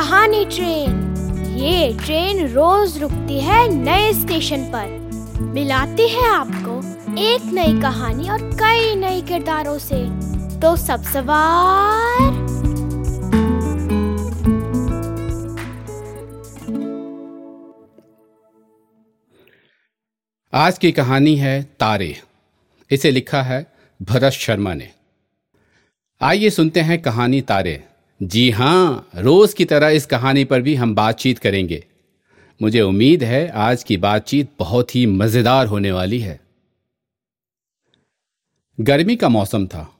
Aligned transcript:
पुरानी 0.00 0.44
ट्रेन। 0.44 1.16
ये 1.56 1.98
ट्रेन 2.04 2.48
रोज 2.48 2.98
रुकती 2.98 3.40
है 3.40 3.68
नए 3.68 4.12
स्टेशन 4.12 4.64
पर। 4.64 4.86
मिलाती 5.40 6.08
है 6.08 6.28
आपको 6.28 6.76
एक 7.18 7.42
नई 7.44 7.80
कहानी 7.80 8.28
और 8.28 8.38
कई 8.42 8.94
नए 8.94 9.20
किरदारों 9.20 9.78
से। 9.78 9.98
तो 10.60 10.76
सब 10.76 11.02
सवार। 11.02 12.22
आज 20.54 20.78
की 20.78 20.92
कहानी 20.92 21.36
है 21.36 21.62
तारे। 21.62 22.22
इसे 22.90 23.10
लिखा 23.10 23.42
है 23.42 23.72
भरत 24.02 24.32
शर्मा 24.32 24.74
ने। 24.74 24.90
आइए 26.22 26.50
सुनते 26.50 26.80
हैं 26.80 27.02
कहानी 27.02 27.40
तारे। 27.40 27.84
जी 28.22 28.50
हाँ 28.50 29.10
रोज 29.16 29.54
की 29.54 29.64
तरह 29.64 29.88
इस 29.88 30.06
कहानी 30.06 30.44
पर 30.44 30.62
भी 30.62 30.74
हम 30.74 30.94
बातचीत 30.94 31.38
करेंगे। 31.38 31.86
मुझे 32.62 32.80
उम्मीद 32.80 33.24
है 33.24 33.48
आज 33.48 33.84
की 33.84 33.96
बातचीत 33.96 34.50
बहुत 34.58 34.94
ही 34.94 35.06
मज़ेदार 35.06 35.66
होने 35.66 35.92
वाली 35.92 36.18
है। 36.18 36.40
गर्मी 38.80 39.16
का 39.16 39.28
मौसम 39.28 39.66
था। 39.66 39.96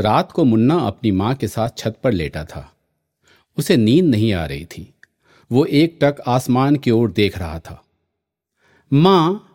रात 0.00 0.32
को 0.32 0.44
मुन्ना 0.44 0.74
अपनी 0.74 1.10
माँ 1.10 1.34
के 1.34 1.48
साथ 1.48 1.68
छत 1.78 1.98
पर 2.04 2.12
लेटा 2.12 2.44
था। 2.44 2.76
उसे 3.58 3.76
नींद 3.76 4.04
नहीं 4.04 4.32
आ 4.32 4.46
रही 4.46 4.64
थी। 4.64 4.94
वो 5.52 5.64
एक 5.64 5.98
टक 6.02 6.16
आसमान 6.26 6.76
की 6.76 6.90
ओर 6.90 7.10
देख 7.10 7.38
रहा 7.38 7.58
था। 7.58 7.84
माँ, 8.92 9.48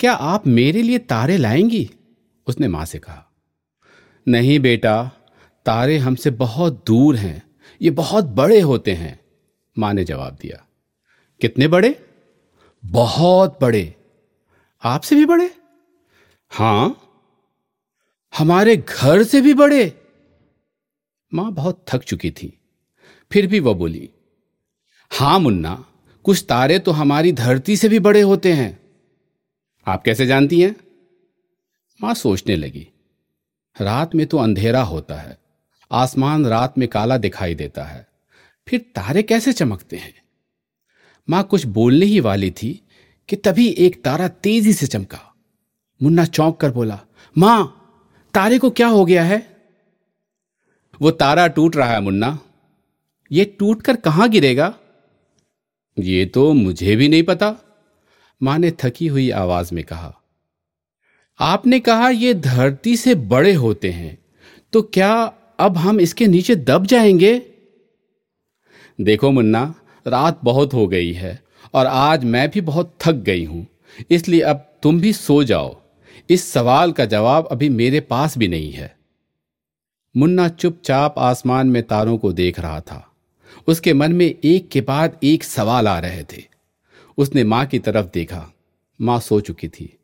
क्या 0.00 0.12
आप 0.12 0.46
मेरे 0.46 0.82
लिए 0.82 0.98
तारे 0.98 1.36
लाएँगी? 1.36 1.90
उसने 2.46 2.68
माँ 2.68 2.84
से 2.84 2.98
कहा। 2.98 3.32
नहीं 4.28 4.58
बेटा, 4.58 5.10
तारे 5.66 5.98
हमसे 5.98 6.30
बहुत 6.30 6.84
दूर 6.86 7.16
हैं। 7.16 7.43
ये 7.82 7.90
बहुत 7.90 8.24
बड़े 8.24 8.60
होते 8.60 8.92
हैं, 8.92 9.20
माँ 9.78 9.92
ने 9.94 10.04
जवाब 10.04 10.38
दिया। 10.40 10.64
कितने 11.40 11.68
बड़े? 11.68 12.06
बहुत 12.84 13.58
बड़े। 13.62 13.94
आपसे 14.82 15.16
भी 15.16 15.26
बड़े? 15.26 15.50
हाँ। 16.50 17.00
हमारे 18.38 18.76
घर 18.76 19.22
से 19.22 19.40
भी 19.40 19.54
बड़े। 19.54 20.00
माँ 21.34 21.52
बहुत 21.52 21.84
थक 21.88 22.02
चुकी 22.02 22.30
थी। 22.30 22.58
फिर 23.32 23.46
भी 23.46 23.60
वह 23.60 23.74
बोली, 23.74 24.10
हाँ 25.10 25.38
मुन्ना, 25.38 25.84
कुछ 26.24 26.44
तारे 26.48 26.78
तो 26.78 26.90
हमारी 26.90 27.32
धरती 27.32 27.76
से 27.76 27.88
भी 27.88 27.98
बड़े 27.98 28.20
होते 28.20 28.52
हैं। 28.52 28.78
आप 29.86 30.02
कैसे 30.04 30.26
जानती 30.26 30.60
हैं? 30.60 30.76
माँ 32.00 32.14
सोचने 32.14 32.56
लगी, 32.56 32.88
रात 33.76 34.14
में 34.14 34.26
तो 34.26 34.38
अंधेरा 34.38 34.82
होता 34.82 35.14
है। 35.14 35.38
आसमान 35.94 36.46
रात 36.46 36.78
में 36.78 36.86
काला 36.88 37.16
दिखाई 37.16 37.54
देता 37.54 37.84
है। 37.84 38.06
फिर 38.68 38.80
तारे 38.94 39.22
कैसे 39.22 39.52
चमकते 39.52 39.96
हैं? 39.96 40.14
माँ 41.28 41.42
कुछ 41.42 41.64
बोलने 41.66 42.06
ही 42.06 42.20
वाली 42.20 42.50
थी 42.50 42.72
कि 43.28 43.36
तभी 43.36 43.68
एक 43.68 44.02
तारा 44.04 44.28
तेज़ी 44.28 44.72
से 44.72 44.86
चमका। 44.86 45.20
मुन्ना 46.00 46.24
चौंक 46.24 46.56
कर 46.56 46.70
बोला, 46.70 47.00
माँ, 47.36 47.80
तारे 48.34 48.58
को 48.58 48.70
क्या 48.70 48.86
हो 48.86 49.04
गया 49.04 49.24
है? 49.24 49.38
वो 51.00 51.10
तारा 51.10 51.46
टूट 51.46 51.76
रहा 51.76 51.92
है 51.92 52.00
मुन्ना। 52.00 52.38
ये 53.30 53.44
टूटकर 53.58 53.96
कहाँ 53.96 54.28
गिरेगा? 54.28 54.74
ये 55.96 56.24
तो 56.26 56.52
मुझे 56.52 56.96
भी 56.96 57.08
नहीं 57.08 57.22
पता। 57.22 57.54
माँ 58.40 58.58
ने 58.58 58.70
थकी 58.80 59.06
हुई 59.06 59.30
आवाज़ 59.30 59.74
में 59.74 59.82
कहा, 59.84 60.14
आपने 61.40 61.80
कहा 61.80 62.08
ये 62.08 62.34
धरती 62.34 62.96
से 62.96 63.14
बड़े 63.14 63.52
होते 63.54 63.90
हैं 63.90 64.18
तो 64.72 64.82
क्या 64.82 65.14
अब 65.58 65.76
हम 65.76 66.00
इसके 66.00 66.26
नीचे 66.26 66.56
दब 66.56 66.86
जाएँगे। 66.86 67.42
देखो 68.98 69.30
मुन्ना, 69.30 69.74
रात 70.06 70.40
बहुत 70.44 70.74
हो 70.74 70.86
गई 70.86 71.12
है 71.12 71.42
और 71.74 71.86
आज 71.86 72.24
मैं 72.24 72.48
भी 72.50 72.60
बहुत 72.60 72.94
थक 73.00 73.12
गई 73.12 73.44
हूँ, 73.44 73.66
इसलिए 74.10 74.40
अब 74.40 74.78
तुम 74.82 75.00
भी 75.00 75.12
सो 75.12 75.42
जाओ। 75.44 75.76
इस 76.30 76.52
सवाल 76.52 76.92
का 76.92 77.04
जवाब 77.04 77.46
अभी 77.46 77.68
मेरे 77.68 78.00
पास 78.00 78.38
भी 78.38 78.48
नहीं 78.48 78.72
है। 78.72 78.96
मुन्ना 80.16 80.48
चुपचाप 80.48 81.14
आसमान 81.18 81.66
में 81.66 81.82
तारों 81.82 82.18
को 82.18 82.32
देख 82.32 82.60
रहा 82.60 82.80
था। 82.80 83.10
उसके 83.66 83.92
मन 83.92 84.12
में 84.12 84.26
एक 84.44 84.68
के 84.68 84.80
बाद 84.80 85.18
एक 85.22 85.44
सवाल 85.44 85.88
आ 85.88 85.98
रहे 85.98 86.22
थे। 86.22 86.42
उसने 87.18 87.44
माँ 87.44 87.64
की 87.66 87.78
तरफ़ 87.78 88.06
देखा। 88.14 88.52
माँ 89.00 89.20
सो 89.20 89.40
चुकी 89.40 89.68
थी। 89.68 89.98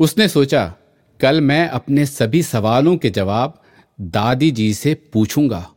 उसने 0.00 0.28
सोचा, 0.28 0.74
कल 1.20 1.40
मैं 1.40 1.68
अपने 1.68 2.06
सभी 2.06 2.42
सवालों 2.42 2.96
के 2.96 3.10
जवाब 3.10 3.61
दादी 4.02 4.50
जी 4.50 4.74
से 4.74 4.94
पूछूँगा। 4.94 5.74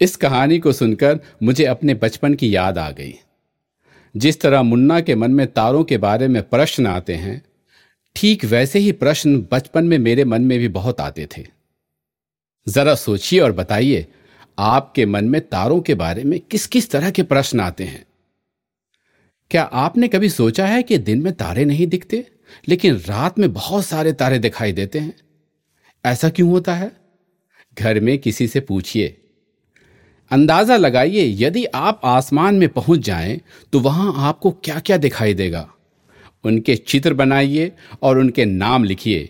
इस 0.00 0.16
कहानी 0.16 0.58
को 0.58 0.72
सुनकर 0.72 1.20
मुझे 1.42 1.64
अपने 1.64 1.94
बचपन 1.94 2.34
की 2.34 2.56
याद 2.56 2.78
आ 2.78 2.90
गई। 2.90 3.14
जिस 4.16 4.40
तरह 4.40 4.62
मुन्ना 4.62 5.00
के 5.00 5.14
मन 5.14 5.30
में 5.30 5.46
तारों 5.46 5.84
के 5.84 5.98
बारे 5.98 6.28
में 6.28 6.48
प्रश्न 6.48 6.86
आते 6.86 7.14
हैं, 7.14 7.42
ठीक 8.16 8.44
वैसे 8.44 8.78
ही 8.78 8.92
प्रश्न 8.92 9.48
बचपन 9.52 9.84
में 9.84 9.98
मेरे 9.98 10.24
मन 10.24 10.42
में 10.42 10.58
भी 10.58 10.68
बहुत 10.68 11.00
आते 11.00 11.28
थे। 11.36 11.46
जरा 12.68 12.94
सोचिए 12.94 13.40
और 13.40 13.52
बताइए, 13.52 14.06
आपके 14.58 15.06
मन 15.06 15.24
में 15.24 15.48
तारों 15.48 15.80
के 15.80 15.94
बारे 15.94 16.24
में 16.24 16.40
किस 16.40 16.66
किस 16.66 16.90
तरह 16.90 17.10
के 17.10 17.22
प्रश्न 17.22 17.60
आते 17.60 17.84
हैं? 17.84 18.06
क्या 19.50 19.62
आपने 19.62 20.08
कभी 20.08 20.28
सोचा 20.28 20.66
है 20.66 20.82
कि 20.82 20.98
दिन 20.98 21.22
में 21.22 21.32
तारे 21.32 21.64
नहीं 21.64 21.86
दिखते, 21.86 22.30
लेकिन 22.68 22.96
रात 22.96 23.38
में 23.38 23.52
बहुत 23.52 23.86
सारे 23.86 24.12
तारे 24.12 24.38
दिखाई 24.38 24.72
देते 24.72 24.98
हैं? 24.98 25.27
ऐसा 26.08 26.28
क्यों 26.28 26.50
होता 26.50 26.74
है? 26.74 26.90
घर 27.76 28.00
में 28.00 28.16
किसी 28.18 28.46
से 28.48 28.60
पूछिए। 28.60 29.16
अंदाज़ा 30.30 30.76
लगाइए, 30.76 31.24
यदि 31.38 31.64
आप 31.64 32.00
आसमान 32.04 32.54
में 32.54 32.68
पहुँच 32.68 33.00
जाएँ 33.00 33.40
तो 33.72 33.80
वहाँ 33.80 34.12
आपको 34.18 34.50
क्या 34.64 34.78
क्या 34.78 34.96
दिखाई 34.96 35.34
देगा? 35.34 35.68
उनके 36.44 36.76
चित्र 36.76 37.14
बनाइए 37.14 37.72
और 38.02 38.18
उनके 38.18 38.44
नाम 38.44 38.84
लिखिए। 38.84 39.28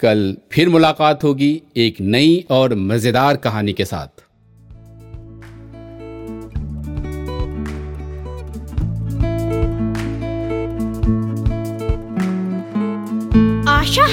कल 0.00 0.36
फिर 0.52 0.68
मुलाकात 0.68 1.24
होगी 1.24 1.62
एक 1.76 2.00
नई 2.00 2.44
और 2.50 2.74
मज़ेदार 2.74 3.36
कहानी 3.36 3.72
के 3.72 3.84
साथ। 3.84 4.24